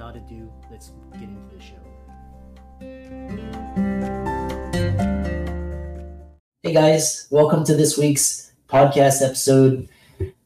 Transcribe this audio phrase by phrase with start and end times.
[0.00, 1.76] Without ado, let's get into the show.
[6.62, 9.86] Hey guys, welcome to this week's podcast episode.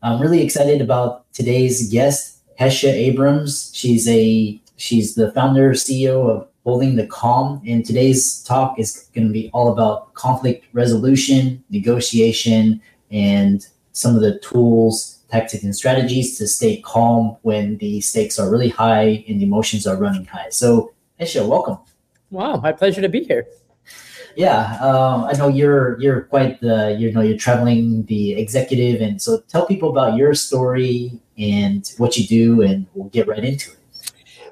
[0.02, 3.70] I'm really excited about today's guest, Hesha Abrams.
[3.72, 9.28] She's a she's the founder CEO of Holding the Calm, and today's talk is going
[9.28, 12.82] to be all about conflict resolution, negotiation,
[13.12, 18.50] and some of the tools, tactics, and strategies to stay calm when the stakes are
[18.50, 20.48] really high and the emotions are running high.
[20.50, 21.78] So, Hesha, welcome.
[22.30, 23.46] Wow, my pleasure to be here.
[24.36, 29.22] Yeah, um, I know you're you're quite the you know you're traveling the executive, and
[29.22, 33.70] so tell people about your story and what you do, and we'll get right into
[33.70, 33.78] it.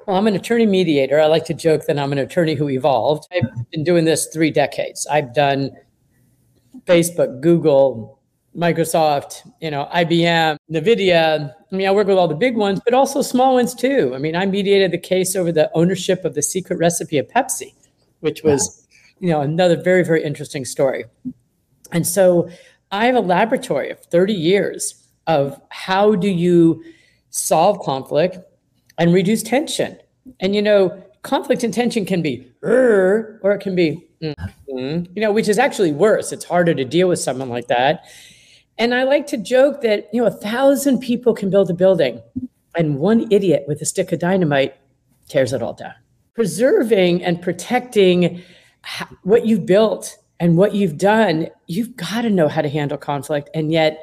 [0.05, 1.19] Well, I'm an attorney mediator.
[1.19, 3.27] I like to joke that I'm an attorney who evolved.
[3.31, 5.07] I've been doing this three decades.
[5.07, 5.71] I've done
[6.85, 8.19] Facebook, Google,
[8.55, 11.53] Microsoft, you know, IBM, NVIDIA.
[11.71, 14.11] I mean, I work with all the big ones, but also small ones too.
[14.13, 17.73] I mean, I mediated the case over the ownership of the secret recipe of Pepsi,
[18.19, 18.87] which was,
[19.19, 21.05] you know, another very, very interesting story.
[21.91, 22.49] And so
[22.91, 26.83] I have a laboratory of 30 years of how do you
[27.31, 28.37] solve conflict
[28.99, 29.97] and reduce tension.
[30.39, 35.31] And, you know, conflict and tension can be, or it can be, mm-hmm, you know,
[35.31, 36.31] which is actually worse.
[36.31, 38.05] It's harder to deal with someone like that.
[38.77, 42.21] And I like to joke that, you know, a thousand people can build a building
[42.75, 44.75] and one idiot with a stick of dynamite
[45.27, 45.93] tears it all down.
[46.33, 48.41] Preserving and protecting
[49.23, 53.49] what you've built and what you've done, you've got to know how to handle conflict.
[53.53, 53.99] And yet,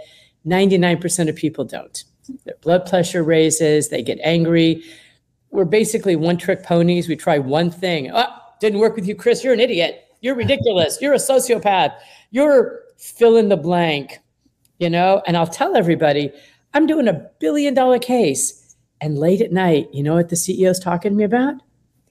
[0.46, 2.04] 99% of people don't.
[2.44, 4.82] Their blood pressure raises, they get angry.
[5.50, 7.08] We're basically one trick ponies.
[7.08, 8.10] We try one thing.
[8.14, 8.26] Oh,
[8.60, 9.42] didn't work with you, Chris.
[9.42, 10.04] You're an idiot.
[10.20, 10.98] You're ridiculous.
[11.00, 11.94] You're a sociopath.
[12.30, 14.18] You're fill in the blank
[14.80, 15.22] you know?
[15.26, 16.32] And I'll tell everybody,
[16.74, 18.76] I'm doing a billion dollar case.
[19.00, 21.54] And late at night, you know what the CEO's talking to me about?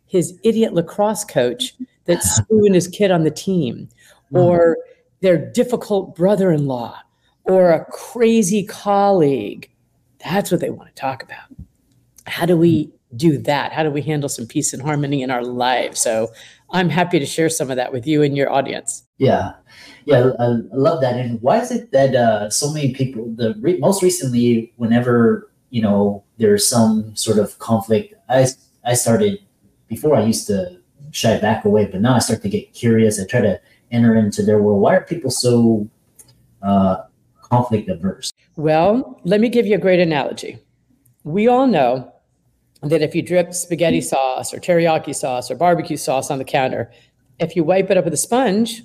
[0.06, 1.76] His idiot lacrosse coach
[2.06, 3.90] that's screwing his kid on the team,
[4.34, 4.44] uh-huh.
[4.44, 4.78] or
[5.20, 6.98] their difficult brother in law,
[7.44, 9.70] or a crazy colleague.
[10.24, 11.46] That's what they want to talk about.
[12.26, 13.18] How do we mm-hmm.
[13.18, 13.72] do that?
[13.72, 16.00] How do we handle some peace and harmony in our lives?
[16.00, 16.32] So
[16.72, 19.04] I'm happy to share some of that with you and your audience.
[19.18, 19.54] Yeah,
[20.06, 21.16] yeah, I, love that.
[21.16, 25.82] And why is it that uh, so many people, the re- most recently, whenever you
[25.82, 28.48] know there's some sort of conflict, I
[28.86, 29.40] I started
[29.88, 30.80] before I used to
[31.12, 33.20] shy back away, but now I start to get curious.
[33.20, 33.60] I try to
[33.92, 34.82] enter into their world.
[34.82, 35.90] Why are people so
[36.62, 36.98] uh,
[37.42, 38.32] conflict averse?
[38.56, 40.60] Well, let me give you a great analogy.
[41.24, 42.12] We all know
[42.82, 46.92] that if you drip spaghetti sauce or teriyaki sauce or barbecue sauce on the counter,
[47.40, 48.84] if you wipe it up with a sponge,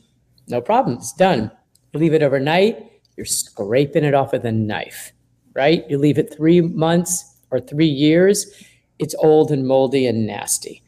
[0.48, 1.50] no problem, it's done.
[1.92, 5.12] You leave it overnight, you're scraping it off with a knife,
[5.54, 5.84] right?
[5.88, 8.64] You leave it three months or three years,
[8.98, 10.82] it's old and moldy and nasty.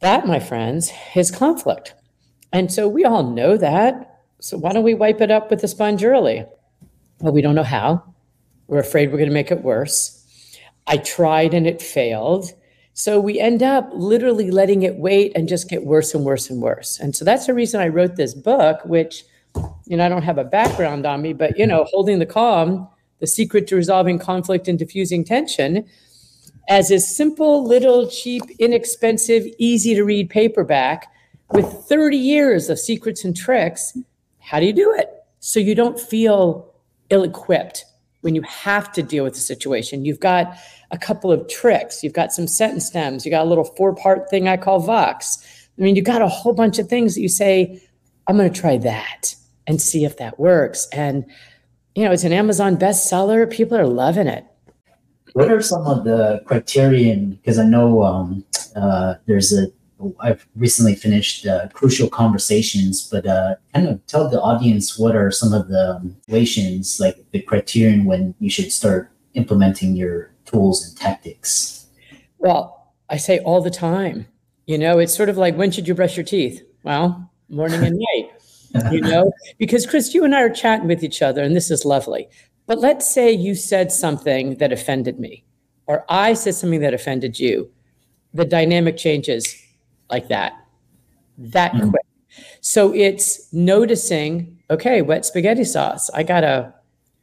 [0.00, 1.94] That, my friends, is conflict.
[2.52, 4.22] And so we all know that.
[4.40, 6.44] So why don't we wipe it up with a sponge early?
[7.20, 8.02] Well, we don't know how.
[8.66, 10.19] We're afraid we're going to make it worse.
[10.86, 12.52] I tried and it failed.
[12.92, 16.60] So we end up literally letting it wait and just get worse and worse and
[16.60, 16.98] worse.
[16.98, 19.24] And so that's the reason I wrote this book, which,
[19.86, 22.88] you know, I don't have a background on me, but, you know, holding the calm,
[23.20, 25.86] the secret to resolving conflict and diffusing tension,
[26.68, 31.10] as a simple, little, cheap, inexpensive, easy to read paperback
[31.52, 33.96] with 30 years of secrets and tricks.
[34.38, 35.08] How do you do it?
[35.40, 36.72] So you don't feel
[37.08, 37.86] ill equipped
[38.20, 40.04] when you have to deal with the situation.
[40.04, 40.56] You've got
[40.90, 42.02] a couple of tricks.
[42.02, 43.24] You've got some sentence stems.
[43.24, 45.44] You got a little four part thing I call Vox.
[45.78, 47.82] I mean, you got a whole bunch of things that you say,
[48.26, 49.34] I'm going to try that
[49.66, 50.86] and see if that works.
[50.92, 51.24] And,
[51.94, 53.50] you know, it's an Amazon bestseller.
[53.50, 54.44] People are loving it.
[55.32, 57.30] What are some of the criterion?
[57.30, 58.44] Because I know um,
[58.76, 59.68] uh, there's a,
[60.20, 65.30] I've recently finished uh, Crucial Conversations, but uh, kind of tell the audience what are
[65.30, 70.96] some of the situations, like the criterion when you should start implementing your tools and
[70.96, 71.86] tactics?
[72.38, 74.26] Well, I say all the time.
[74.66, 76.62] You know, it's sort of like when should you brush your teeth?
[76.84, 78.92] Well, morning and night.
[78.92, 81.84] you know, because Chris, you and I are chatting with each other, and this is
[81.84, 82.28] lovely.
[82.66, 85.44] But let's say you said something that offended me,
[85.86, 87.70] or I said something that offended you.
[88.32, 89.60] the dynamic changes
[90.10, 90.52] like that,
[91.38, 91.90] that mm-hmm.
[91.90, 92.02] quick.
[92.60, 96.10] So it's noticing, okay, wet spaghetti sauce.
[96.10, 96.74] I gotta,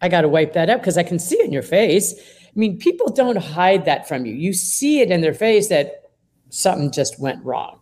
[0.02, 2.14] I gotta wipe that up because I can see it in your face.
[2.44, 4.34] I mean, people don't hide that from you.
[4.34, 6.12] You see it in their face that
[6.50, 7.80] something just went wrong.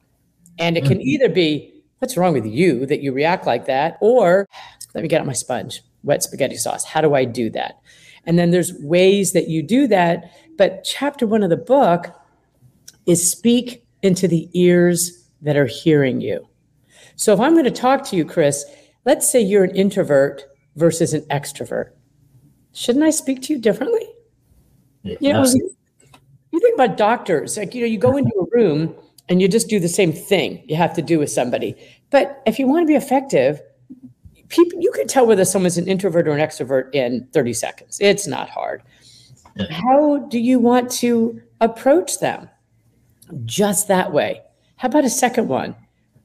[0.60, 1.08] And it can mm-hmm.
[1.08, 3.98] either be, what's wrong with you that you react like that?
[4.02, 4.48] Or
[4.94, 6.86] let me get out my sponge, wet spaghetti sauce.
[6.86, 7.80] How do I do that?
[8.26, 10.32] And then there's ways that you do that.
[10.58, 12.08] But chapter one of the book
[13.06, 16.48] is speak into the ears that are hearing you.
[17.16, 18.66] So if I'm going to talk to you, Chris,
[19.06, 20.44] let's say you're an introvert
[20.76, 21.92] versus an extrovert.
[22.74, 24.06] Shouldn't I speak to you differently?
[25.04, 25.76] Yeah, you know, absolutely.
[26.52, 28.96] you think about doctors, like, you know, you go into a room
[29.30, 31.76] and you just do the same thing you have to do with somebody.
[32.10, 33.62] But if you want to be effective,
[34.50, 37.98] people you can tell whether someone's an introvert or an extrovert in 30 seconds.
[38.02, 38.84] It's not hard.
[39.56, 39.68] Yeah.
[39.72, 42.50] How do you want to approach them?
[43.46, 44.42] Just that way.
[44.78, 45.76] How about a second one?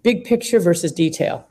[0.02, 1.46] Big picture versus detail.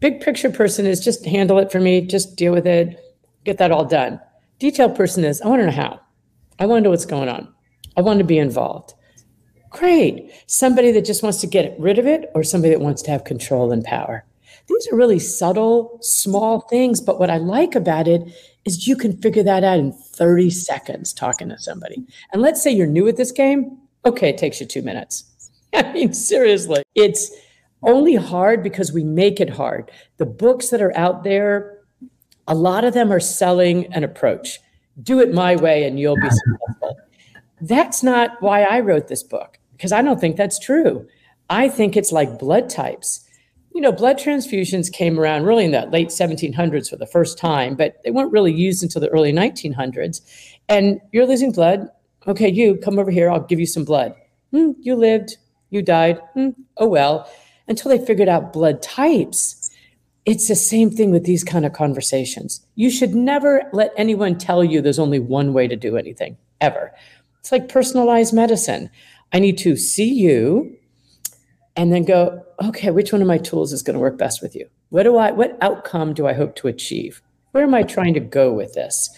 [0.00, 2.98] Big picture person is just handle it for me, just deal with it,
[3.44, 4.20] get that all done.
[4.58, 6.00] Detail person is, I want to know how.
[6.58, 7.52] I want to know what's going on.
[7.96, 8.94] I want to be involved.
[9.70, 10.30] Great.
[10.46, 13.24] Somebody that just wants to get rid of it or somebody that wants to have
[13.24, 14.24] control and power.
[14.68, 17.00] These are really subtle, small things.
[17.00, 18.22] But what I like about it
[18.64, 22.04] is you can figure that out in 30 seconds talking to somebody.
[22.32, 23.78] And let's say you're new at this game.
[24.04, 25.50] Okay, it takes you two minutes.
[25.74, 27.30] I mean, seriously, it's
[27.82, 29.90] only hard because we make it hard.
[30.18, 31.78] The books that are out there,
[32.46, 34.58] a lot of them are selling an approach.
[35.02, 36.98] Do it my way and you'll be successful.
[37.60, 41.06] That's not why I wrote this book because I don't think that's true.
[41.48, 43.26] I think it's like blood types.
[43.74, 47.74] You know, blood transfusions came around really in the late 1700s for the first time,
[47.74, 50.20] but they weren't really used until the early 1900s.
[50.68, 51.88] And you're losing blood.
[52.26, 53.30] Okay, you come over here.
[53.30, 54.14] I'll give you some blood.
[54.52, 55.36] Hmm, you lived.
[55.70, 56.20] You died.
[56.34, 57.30] Hmm, oh well.
[57.68, 59.70] Until they figured out blood types.
[60.24, 62.64] It's the same thing with these kind of conversations.
[62.76, 66.92] You should never let anyone tell you there's only one way to do anything, ever.
[67.40, 68.88] It's like personalized medicine.
[69.32, 70.76] I need to see you
[71.74, 74.54] and then go, okay, which one of my tools is going to work best with
[74.54, 74.68] you?
[74.90, 77.22] What do I what outcome do I hope to achieve?
[77.52, 79.10] Where am I trying to go with this?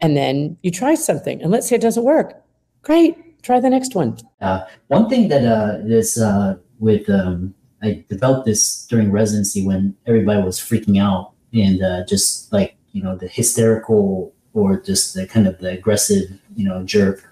[0.00, 2.34] And then you try something and let's say it doesn't work.
[2.82, 4.16] Great, try the next one.
[4.40, 9.96] Uh, one thing that uh, is uh, with um, I developed this during residency when
[10.06, 15.26] everybody was freaking out and uh, just like you know the hysterical or just the
[15.26, 17.24] kind of the aggressive you know jerk,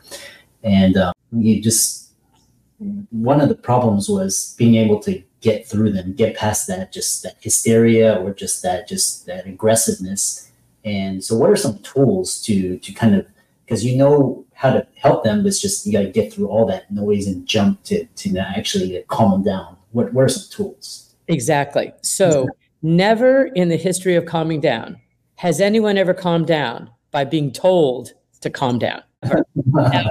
[0.63, 2.13] and um, you just
[3.11, 7.23] one of the problems was being able to get through them, get past that just
[7.23, 10.51] that hysteria or just that just that aggressiveness.
[10.85, 13.27] And so, what are some tools to to kind of
[13.65, 16.67] because you know how to help them, it's just you got to get through all
[16.67, 19.77] that noise and jump to to actually uh, calm them down.
[19.93, 21.15] What what are some tools?
[21.29, 21.93] Exactly.
[22.03, 22.49] So,
[22.83, 25.01] never in the history of calming down
[25.37, 29.01] has anyone ever calmed down by being told to calm down.
[29.67, 30.11] now,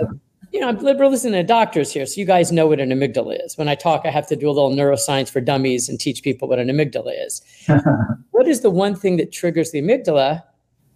[0.54, 3.44] you know, I'm liberal listening to doctors here, so you guys know what an amygdala
[3.46, 3.58] is.
[3.58, 6.48] When I talk, I have to do a little neuroscience for dummies and teach people
[6.48, 7.42] what an amygdala is.
[8.32, 10.42] what is the one thing that triggers the amygdala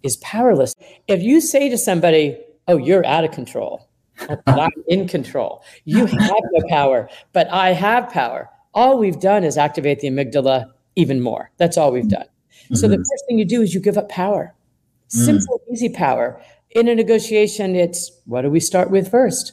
[0.02, 0.74] is powerless.
[1.06, 3.88] If you say to somebody, "Oh, you're out of control,"
[4.46, 5.62] I'm in control.
[5.84, 8.48] You have no power, but I have power.
[8.74, 11.50] All we've done is activate the amygdala even more.
[11.58, 12.26] That's all we've done.
[12.64, 12.74] Mm-hmm.
[12.76, 13.02] So the mm-hmm.
[13.02, 14.54] first thing you do is you give up power.
[15.08, 15.72] Simple, mm.
[15.74, 16.40] easy power
[16.74, 19.52] in a negotiation, it's what do we start with first?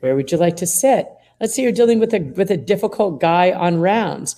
[0.00, 1.06] Where would you like to sit?
[1.40, 4.36] Let's say you're dealing with a with a difficult guy on rounds.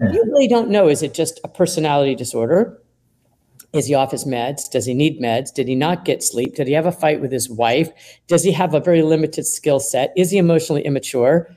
[0.00, 0.88] You really don't know.
[0.88, 2.80] Is it just a personality disorder?
[3.74, 4.70] Is he off his meds?
[4.70, 5.52] Does he need meds?
[5.52, 6.54] Did he not get sleep?
[6.54, 7.90] Did he have a fight with his wife?
[8.28, 10.12] Does he have a very limited skill set?
[10.16, 11.54] Is he emotionally immature?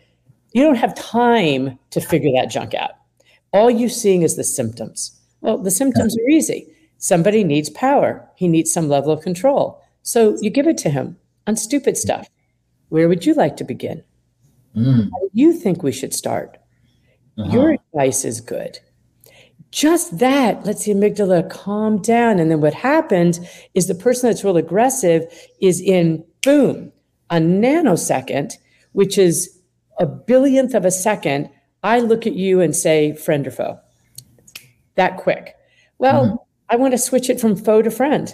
[0.53, 2.91] You don't have time to figure that junk out.
[3.53, 5.17] All you're seeing is the symptoms.
[5.41, 6.67] Well, the symptoms are easy.
[6.97, 8.27] Somebody needs power.
[8.35, 9.79] He needs some level of control.
[10.01, 12.27] So you give it to him on stupid stuff.
[12.89, 14.03] Where would you like to begin?
[14.75, 15.11] Mm.
[15.11, 16.57] How do you think we should start?
[17.37, 17.51] Uh-huh.
[17.51, 18.79] Your advice is good.
[19.71, 22.39] Just that lets the amygdala calm down.
[22.39, 23.39] And then what happens
[23.73, 25.23] is the person that's real aggressive
[25.61, 26.91] is in boom,
[27.29, 28.53] a nanosecond,
[28.93, 29.59] which is
[29.99, 31.49] a billionth of a second.
[31.83, 33.79] I look at you and say, friend or foe.
[34.95, 35.55] That quick.
[35.99, 36.35] Well, mm-hmm.
[36.69, 38.33] I want to switch it from foe to friend.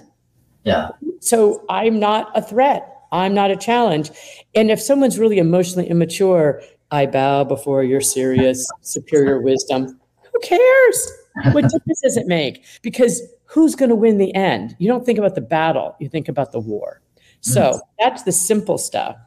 [0.64, 0.90] Yeah.
[1.20, 2.90] So I'm not a threat.
[3.12, 4.12] I'm not a challenge.
[4.56, 6.62] And if someone's really emotionally immature,
[6.92, 10.00] I bow before your serious superior wisdom.
[10.32, 11.12] Who cares?
[11.52, 12.66] What difference does it make?
[12.82, 14.76] Because who's going to win the end?
[14.80, 17.02] You don't think about the battle, you think about the war.
[17.42, 17.80] So mm.
[18.00, 19.18] that's the simple stuff.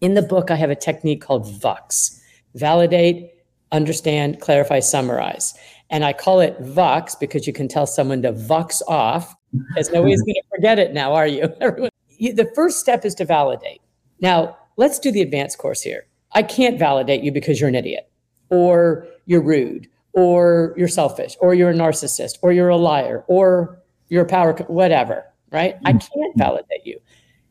[0.00, 2.20] In the book, I have a technique called VUX
[2.54, 3.30] validate,
[3.72, 5.54] understand, clarify, summarize.
[5.90, 10.20] And I call it VUX because you can tell someone to VUX off because nobody's
[10.22, 11.48] going to forget it now, are you?
[12.20, 12.32] You?
[12.32, 13.80] The first step is to validate.
[14.20, 16.08] Now, let's do the advanced course here.
[16.32, 18.10] I can't validate you because you're an idiot
[18.50, 23.80] or you're rude or you're selfish or you're a narcissist or you're a liar or
[24.08, 25.76] you're a power, whatever, right?
[25.84, 26.98] I can't validate you.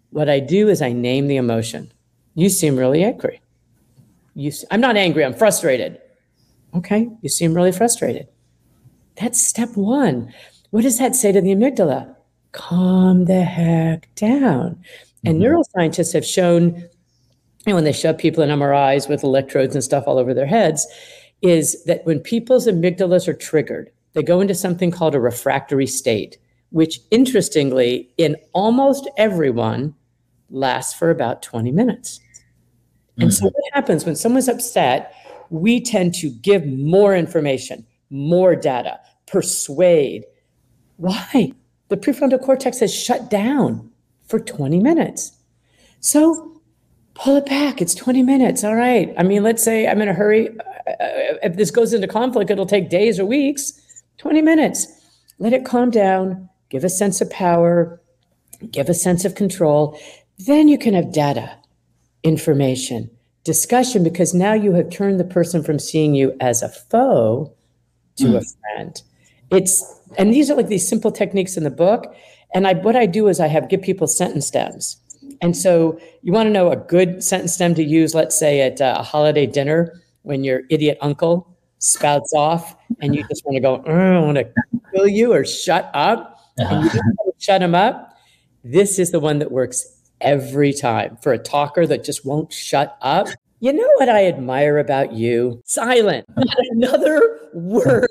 [0.10, 1.92] What I do is I name the emotion.
[2.36, 3.42] You seem really angry.
[4.36, 6.00] You, I'm not angry, I'm frustrated.
[6.76, 8.28] Okay, you seem really frustrated.
[9.20, 10.34] That's step one.
[10.70, 12.16] What does that say to the amygdala?
[12.52, 14.80] Calm the heck down.
[15.26, 15.56] And mm-hmm.
[15.56, 16.88] neuroscientists have shown,
[17.66, 20.86] know, when they shove people in MRIs with electrodes and stuff all over their heads,
[21.42, 26.38] is that when people's amygdalas are triggered, they go into something called a refractory state,
[26.72, 29.94] which interestingly, in almost everyone,
[30.50, 32.20] lasts for about 20 minutes.
[33.18, 33.46] And mm-hmm.
[33.46, 35.14] so, what happens when someone's upset?
[35.50, 40.26] We tend to give more information, more data, persuade.
[40.98, 41.54] Why?
[41.90, 43.90] The prefrontal cortex has shut down
[44.26, 45.38] for 20 minutes.
[46.00, 46.57] So,
[47.18, 47.82] pull it back.
[47.82, 48.64] It's 20 minutes.
[48.64, 49.14] All right.
[49.18, 50.50] I mean, let's say I'm in a hurry.
[50.50, 53.74] Uh, uh, if this goes into conflict, it'll take days or weeks.
[54.20, 54.88] 20 minutes.
[55.40, 58.02] Let it calm down, give a sense of power,
[58.72, 60.00] give a sense of control.
[60.40, 61.58] Then you can have data
[62.24, 63.10] information,
[63.44, 67.54] discussion, because now you have turned the person from seeing you as a foe
[68.18, 68.38] to mm.
[68.38, 69.02] a friend.
[69.52, 69.84] It's
[70.18, 72.16] and these are like these simple techniques in the book.
[72.54, 74.98] And I what I do is I have give people sentence stems.
[75.42, 78.82] And so you want to know a good sentence stem to use, let's say at
[78.82, 83.62] uh, a holiday dinner when your idiot uncle spouts off and you just want to
[83.62, 84.50] go, uh, I want to
[84.94, 86.40] kill you or shut up.
[86.58, 87.02] And you
[87.38, 88.18] shut him up.
[88.64, 92.98] This is the one that works every time for a talker that just won't shut
[93.02, 93.28] up.
[93.60, 95.62] You know what I admire about you?
[95.66, 96.26] Silent.
[96.36, 98.10] Not another word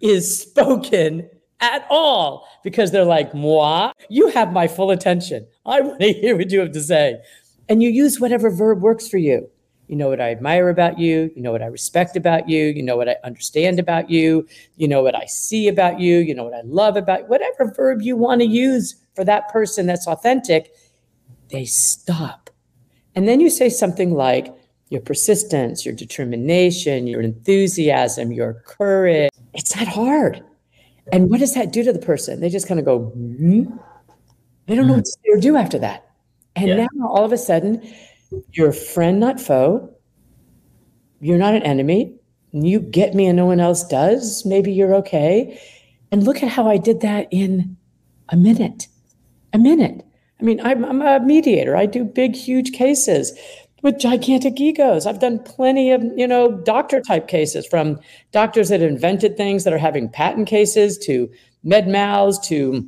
[0.00, 1.28] is spoken
[1.60, 5.46] at all because they're like, moi, you have my full attention.
[5.66, 7.20] I want to hear what you have to say.
[7.68, 9.48] And you use whatever verb works for you.
[9.88, 11.30] You know what I admire about you.
[11.34, 12.64] You know what I respect about you.
[12.64, 14.46] You know what I understand about you.
[14.76, 16.18] You know what I see about you.
[16.18, 17.26] You know what I love about you.
[17.26, 20.72] whatever verb you want to use for that person that's authentic
[21.50, 22.50] they stop.
[23.14, 24.54] And then you say something like
[24.90, 29.30] your persistence, your determination, your enthusiasm, your courage.
[29.54, 30.42] It's not hard.
[31.12, 32.40] And what does that do to the person?
[32.40, 33.64] They just kind of go, hmm?
[34.66, 36.10] they don't know what to say or do after that.
[36.56, 36.86] And yeah.
[36.92, 37.82] now all of a sudden,
[38.52, 39.94] you're a friend, not foe.
[41.20, 42.14] You're not an enemy.
[42.52, 44.44] You get me and no one else does.
[44.44, 45.60] Maybe you're okay.
[46.10, 47.76] And look at how I did that in
[48.28, 48.88] a minute.
[49.52, 50.04] A minute.
[50.40, 51.76] I mean, I'm, I'm a mediator.
[51.76, 53.32] I do big, huge cases
[53.82, 55.06] with gigantic egos.
[55.06, 57.98] I've done plenty of, you know, doctor type cases from
[58.32, 61.30] doctors that invented things that are having patent cases to
[61.62, 62.86] med mals to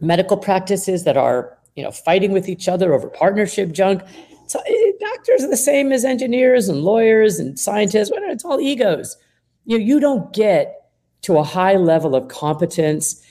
[0.00, 4.02] medical practices that are, you know, fighting with each other over partnership junk.
[4.46, 8.10] So eh, doctors are the same as engineers and lawyers and scientists.
[8.12, 9.16] It's all egos.
[9.64, 10.76] You know, you don't get
[11.22, 13.22] to a high level of competence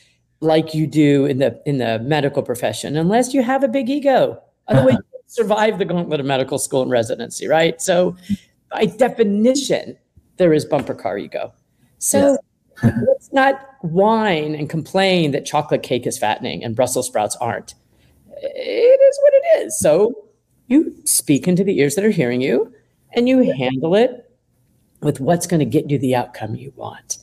[0.41, 4.41] like you do in the in the medical profession unless you have a big ego
[4.69, 4.95] otherwise
[5.29, 7.81] survive the gauntlet of medical school and residency right?
[7.81, 8.17] So
[8.71, 9.97] by definition
[10.37, 11.53] there is bumper car ego.
[11.99, 12.37] So
[12.83, 12.93] yes.
[13.07, 17.75] let's not whine and complain that chocolate cake is fattening and brussels sprouts aren't.
[18.41, 19.79] It is what it is.
[19.79, 20.25] So
[20.67, 22.73] you speak into the ears that are hearing you
[23.13, 24.31] and you handle it
[25.01, 27.17] with what's going to get you the outcome you want.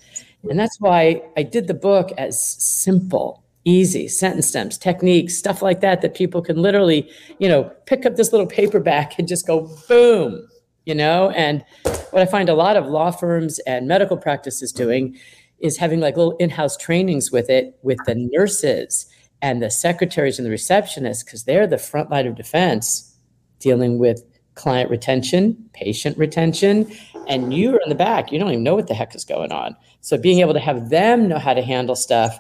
[0.49, 5.81] And that's why I did the book as simple, easy sentence stems, techniques, stuff like
[5.81, 9.69] that, that people can literally, you know, pick up this little paperback and just go
[9.89, 10.49] boom,
[10.87, 11.31] you know?
[11.31, 11.65] And
[12.11, 15.19] what I find a lot of law firms and medical practices doing
[15.59, 19.07] is having like little in-house trainings with it with the nurses
[19.43, 23.17] and the secretaries and the receptionists because they're the front line of defense
[23.59, 24.23] dealing with
[24.55, 26.91] client retention, patient retention,
[27.27, 28.31] and you're in the back.
[28.31, 29.77] You don't even know what the heck is going on.
[30.03, 32.39] So being able to have them know how to handle stuff,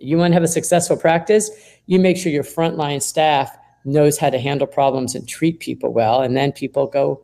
[0.00, 1.50] you want to have a successful practice,
[1.86, 6.20] you make sure your frontline staff knows how to handle problems and treat people well.
[6.20, 7.22] And then people go,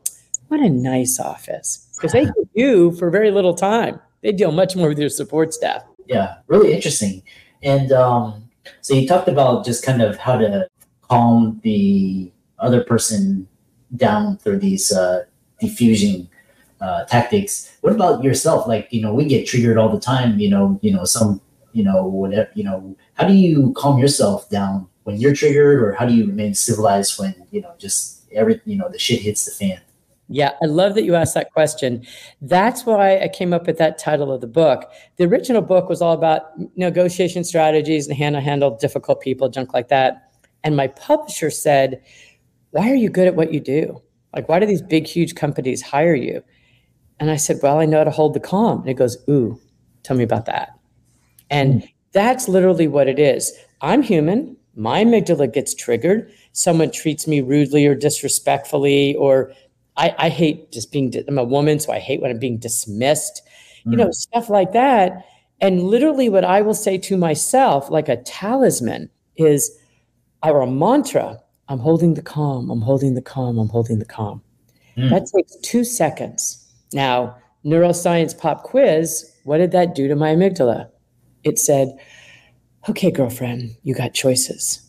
[0.49, 1.89] what a nice office.
[1.97, 4.01] Because they do you for very little time.
[4.23, 5.83] They deal much more with your support staff.
[6.07, 7.23] Yeah, really interesting.
[7.63, 8.49] And um,
[8.81, 10.69] so you talked about just kind of how to
[11.03, 13.47] calm the other person
[13.97, 15.25] down through these uh,
[15.61, 16.29] diffusing
[16.81, 17.77] uh, tactics.
[17.83, 18.67] What about yourself?
[18.67, 20.39] Like, you know, we get triggered all the time.
[20.39, 21.41] You know, you know, some,
[21.75, 22.49] you know, whatever.
[22.55, 26.27] You know, how do you calm yourself down when you're triggered, or how do you
[26.27, 29.81] remain civilized when you know just every you know the shit hits the fan.
[30.29, 32.07] Yeah, I love that you asked that question.
[32.41, 34.91] That's why I came up with that title of the book.
[35.17, 36.45] The original book was all about
[36.79, 40.33] negotiation strategies and how to handle difficult people, junk like that.
[40.63, 42.03] And my publisher said,
[42.71, 44.01] Why are you good at what you do?
[44.35, 46.43] Like, why do these big, huge companies hire you?
[47.21, 48.81] And I said, Well, I know how to hold the calm.
[48.81, 49.61] And it goes, Ooh,
[50.05, 50.71] tell me about that.
[51.55, 51.89] And mm.
[52.13, 53.53] that's literally what it is.
[53.81, 54.57] I'm human.
[54.77, 56.31] My amygdala gets triggered.
[56.53, 59.53] Someone treats me rudely or disrespectfully, or
[59.97, 63.43] I, I hate just being, I'm a woman, so I hate when I'm being dismissed,
[63.87, 63.93] mm.
[63.93, 65.25] you know, stuff like that.
[65.61, 69.77] And literally, what I will say to myself, like a talisman, is
[70.43, 74.43] or a mantra I'm holding the calm, I'm holding the calm, I'm holding the calm.
[74.97, 75.11] Mm.
[75.11, 76.63] That takes two seconds.
[76.93, 80.91] Now, neuroscience pop quiz, what did that do to my amygdala?
[81.45, 81.97] It said,
[82.89, 84.81] okay, girlfriend, you got choices.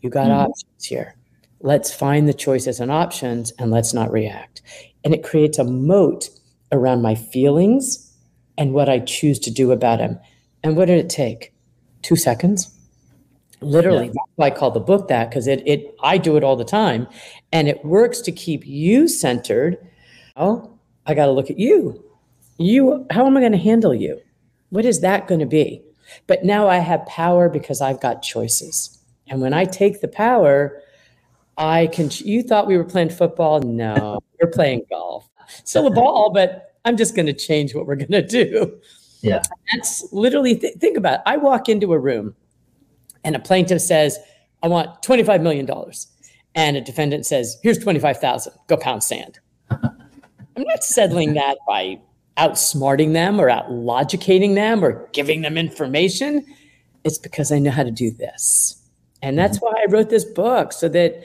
[0.00, 0.48] You got mm.
[0.48, 1.14] options here.
[1.60, 4.62] Let's find the choices and options and let's not react.
[5.04, 6.30] And it creates a moat
[6.70, 8.14] around my feelings
[8.56, 10.18] and what I choose to do about them.
[10.62, 11.52] And what did it take?
[12.02, 12.74] Two seconds.
[13.60, 14.12] Literally, yeah.
[14.14, 16.64] that's why I call the book that because it it I do it all the
[16.64, 17.08] time,
[17.50, 19.78] and it works to keep you centered.
[20.36, 22.04] Oh, I got to look at you.
[22.58, 24.20] You, how am I going to handle you?
[24.70, 25.82] What is that going to be?
[26.26, 28.98] But now I have power because I've got choices.
[29.28, 30.82] And when I take the power,
[31.56, 32.10] I can.
[32.12, 33.60] You thought we were playing football?
[33.60, 35.28] No, we're playing golf.
[35.64, 38.80] Still a ball, but I'm just going to change what we're going to do.
[39.20, 39.42] Yeah.
[39.72, 41.20] That's literally, th- think about it.
[41.26, 42.34] I walk into a room
[43.24, 44.18] and a plaintiff says,
[44.62, 45.68] I want $25 million.
[46.54, 49.38] And a defendant says, here's 25,000, go pound sand.
[49.70, 52.00] I'm not settling that by
[52.38, 56.44] outsmarting them or out logicating them or giving them information.
[57.04, 58.80] It's because I know how to do this.
[59.22, 59.66] And that's mm-hmm.
[59.66, 61.24] why I wrote this book so that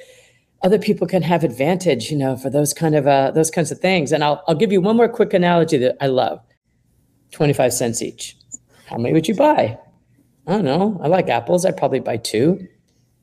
[0.64, 3.80] other people can have advantage, you know, for those kind of uh, those kinds of
[3.80, 4.12] things.
[4.12, 6.40] And I'll I'll give you one more quick analogy that I love.
[7.32, 8.38] 25 cents each.
[8.86, 9.78] How many would you buy?
[10.48, 11.00] I don't know.
[11.04, 11.66] I like apples.
[11.66, 12.68] I'd probably buy two.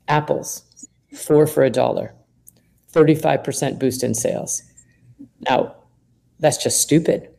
[0.07, 2.13] Apples, four for a dollar,
[2.91, 4.61] 35% boost in sales.
[5.47, 5.75] Now,
[6.39, 7.29] that's just stupid.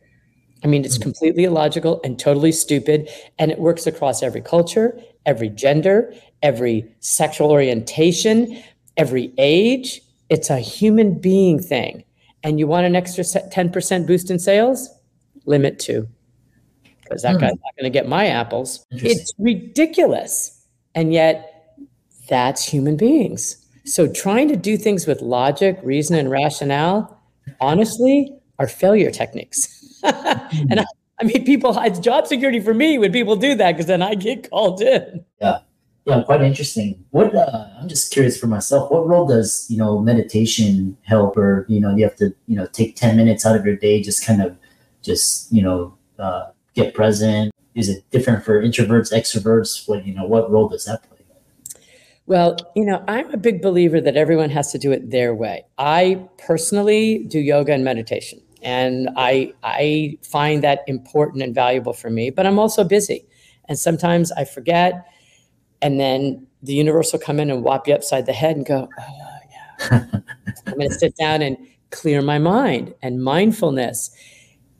[0.63, 3.09] I mean, it's completely illogical and totally stupid.
[3.37, 8.63] And it works across every culture, every gender, every sexual orientation,
[8.97, 10.01] every age.
[10.29, 12.03] It's a human being thing.
[12.43, 14.89] And you want an extra 10% boost in sales?
[15.45, 16.07] Limit two.
[17.03, 17.41] Because that mm.
[17.41, 18.85] guy's not going to get my apples.
[18.91, 20.65] It's ridiculous.
[20.95, 21.49] And yet,
[22.29, 23.57] that's human beings.
[23.85, 27.21] So trying to do things with logic, reason, and rationale,
[27.59, 29.79] honestly, are failure techniques.
[30.03, 30.85] and I,
[31.19, 34.15] I mean, people, it's job security for me when people do that because then I
[34.15, 35.23] get called in.
[35.41, 35.59] Yeah
[36.05, 37.03] yeah, quite interesting.
[37.11, 38.91] What uh, I'm just curious for myself.
[38.91, 42.65] What role does you know meditation help, or you know you have to you know
[42.67, 44.57] take ten minutes out of your day, just kind of
[45.01, 47.51] just you know uh, get present.
[47.75, 49.87] Is it different for introverts, extroverts?
[49.87, 51.09] What you know, what role does that play?
[52.25, 55.65] Well, you know, I'm a big believer that everyone has to do it their way.
[55.77, 62.09] I personally do yoga and meditation, and I I find that important and valuable for
[62.09, 62.29] me.
[62.29, 63.25] But I'm also busy,
[63.69, 65.05] and sometimes I forget
[65.83, 68.87] and then the universe will come in and whop you upside the head and go,
[68.97, 70.05] oh, yeah.
[70.65, 71.57] I'm going to sit down and
[71.91, 74.09] clear my mind and mindfulness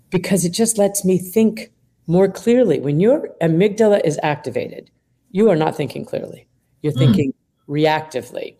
[0.10, 1.72] because it just lets me think
[2.08, 2.80] more clearly.
[2.80, 4.90] When your amygdala is activated,
[5.32, 6.48] you are not thinking clearly.
[6.82, 7.00] You're mm.
[7.00, 7.74] thinking mm.
[7.74, 8.56] reactively.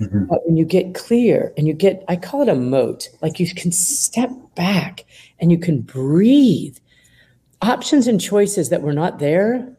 [0.00, 0.24] Mm-hmm.
[0.26, 3.52] But when you get clear and you get, I call it a moat, like you
[3.54, 5.04] can step back
[5.38, 6.76] and you can breathe.
[7.62, 9.74] Options and choices that were not there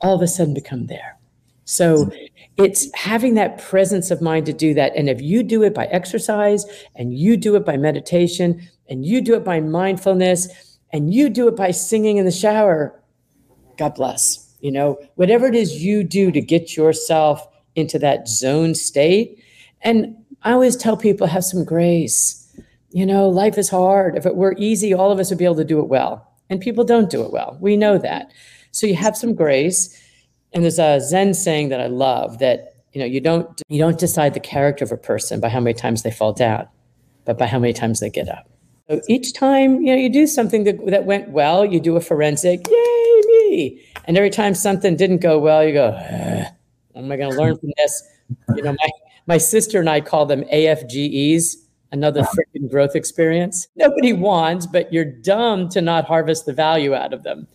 [0.00, 1.16] all of a sudden become there.
[1.64, 2.10] So
[2.56, 4.96] it's having that presence of mind to do that.
[4.96, 6.64] And if you do it by exercise
[6.94, 11.46] and you do it by meditation and you do it by mindfulness and you do
[11.46, 12.98] it by singing in the shower,
[13.76, 14.56] God bless.
[14.60, 17.46] You know, whatever it is you do to get yourself
[17.78, 19.42] into that zone state.
[19.82, 22.44] And I always tell people have some grace.
[22.90, 24.16] You know, life is hard.
[24.16, 26.26] If it were easy, all of us would be able to do it well.
[26.50, 27.58] And people don't do it well.
[27.60, 28.32] We know that.
[28.70, 29.98] So you have some grace
[30.52, 33.98] and there's a Zen saying that I love that you know you don't you don't
[33.98, 36.66] decide the character of a person by how many times they fall down,
[37.24, 38.48] but by how many times they get up.
[38.88, 42.00] So each time you know you do something that, that went well, you do a
[42.00, 43.84] forensic, yay me!
[44.06, 46.57] And every time something didn't go well, you go, what
[46.98, 48.02] am I going to learn from this?
[48.54, 48.90] You know, my
[49.26, 51.56] my sister and I call them AFGEs,
[51.92, 52.34] another uh-huh.
[52.34, 53.68] freaking growth experience.
[53.76, 57.46] Nobody wants, but you're dumb to not harvest the value out of them.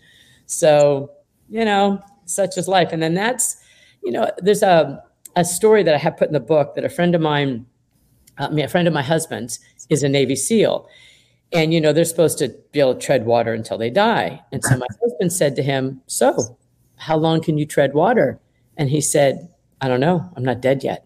[0.45, 1.11] So
[1.49, 2.89] you know, such is life.
[2.91, 3.57] And then that's,
[4.03, 5.03] you know, there's a,
[5.35, 7.65] a story that I have put in the book that a friend of mine
[8.37, 10.87] uh, mean, a friend of my husband's is a Navy SEAL.
[11.51, 14.41] And, you know, they're supposed to be able to tread water until they die.
[14.51, 16.57] And so my husband said to him, So,
[16.95, 18.39] how long can you tread water?
[18.77, 19.49] And he said,
[19.81, 20.29] I don't know.
[20.35, 21.05] I'm not dead yet.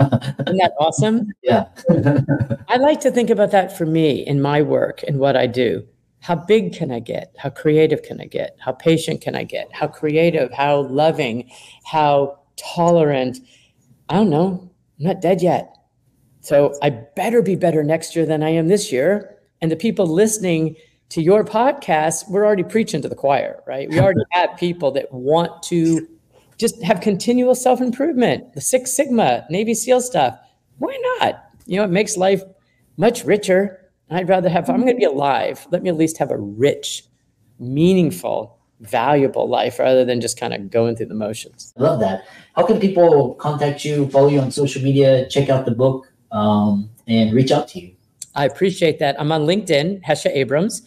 [0.00, 1.32] Isn't that awesome?
[1.42, 1.66] Yeah.
[2.68, 5.86] I like to think about that for me in my work and what I do.
[6.20, 7.34] How big can I get?
[7.36, 8.56] How creative can I get?
[8.60, 9.68] How patient can I get?
[9.72, 11.50] How creative, how loving,
[11.84, 13.38] how tolerant.
[14.08, 14.70] I don't know.
[14.98, 15.74] I'm not dead yet.
[16.40, 19.36] So I better be better next year than I am this year.
[19.60, 20.76] And the people listening
[21.10, 23.88] to your podcast, we're already preaching to the choir, right?
[23.88, 26.06] We already have people that want to
[26.58, 30.38] just have continual self improvement, the Six Sigma, Navy SEAL stuff.
[30.78, 31.44] Why not?
[31.66, 32.42] You know, it makes life
[32.96, 33.90] much richer.
[34.10, 37.04] I'd rather have, I'm going to be alive, let me at least have a rich,
[37.58, 41.74] meaningful, valuable life rather than just kind of going through the motions.
[41.78, 42.24] I love that.
[42.56, 46.90] How can people contact you, follow you on social media, check out the book, um,
[47.06, 47.94] and reach out to you?
[48.34, 49.20] I appreciate that.
[49.20, 50.82] I'm on LinkedIn, Hesha Abrams.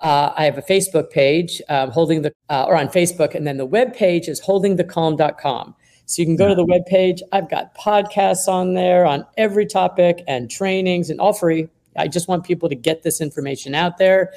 [0.00, 3.56] Uh, I have a Facebook page, um, holding the, uh, or on Facebook, and then
[3.56, 5.74] the web page is holdingthecalm.com.
[6.06, 7.22] So you can go to the web page.
[7.32, 11.68] I've got podcasts on there on every topic and trainings and all free.
[11.96, 14.32] I just want people to get this information out there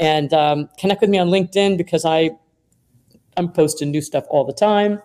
[0.00, 2.30] and um, connect with me on LinkedIn because I
[3.36, 5.00] I'm posting new stuff all the time.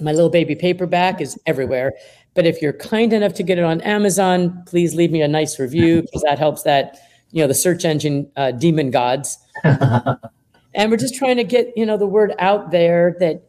[0.00, 1.94] My little baby paperback is everywhere.
[2.34, 5.58] But if you're kind enough to get it on Amazon, please leave me a nice
[5.58, 6.98] review because that helps that
[7.32, 9.38] you know the search engine uh, demon gods.
[9.64, 13.42] and we're just trying to get you know the word out there that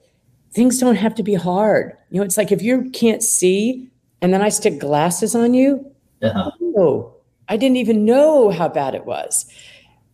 [0.54, 1.94] things don't have to be hard.
[2.10, 3.90] You know, it's like if you can't see
[4.22, 5.92] and then I stick glasses on you,
[6.24, 6.52] Uh-huh.
[6.78, 7.14] oh,
[7.50, 9.46] I didn't even know how bad it was.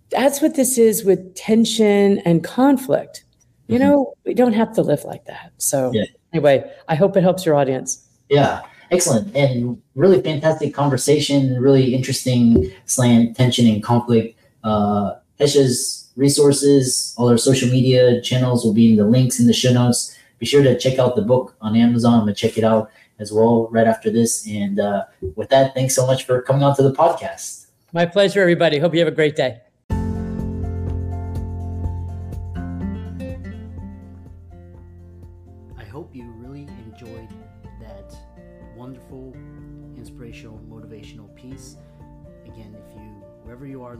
[0.10, 3.23] That's what this is with tension and conflict.
[3.67, 5.54] You know, we don't have to live like that.
[5.58, 6.04] So, Yeah.
[6.34, 8.06] anyway, I hope it helps your audience.
[8.30, 8.62] Yeah,
[8.94, 9.36] excellent.
[9.36, 14.38] And really fantastic conversation, really interesting slant, tension, and conflict.
[14.64, 19.54] Uh, Hesha's resources, all our social media channels will be in the links in the
[19.54, 20.18] show notes.
[20.40, 22.28] Be sure to check out the book on Amazon.
[22.28, 24.48] To check it out as well right after this.
[24.48, 27.68] And uh, with that, thanks so much for coming on to the podcast.
[27.92, 28.80] My pleasure, everybody.
[28.80, 29.62] Hope you have a great day.